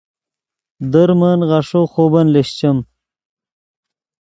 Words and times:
در 0.91 1.09
من 1.19 1.39
غیݰے 1.49 1.81
خوبن 1.91 2.25
لیشچیم 2.33 2.77